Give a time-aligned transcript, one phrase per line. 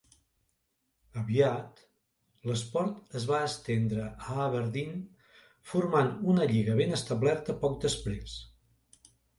[1.23, 1.81] Aviat,
[2.51, 4.99] l'esport es va estendre a Aberdeen
[5.75, 8.39] formant una lliga ben establerta poc després.